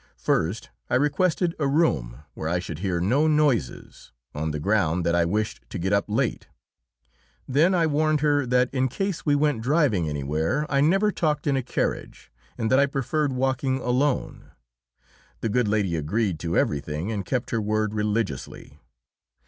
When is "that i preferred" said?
12.71-13.33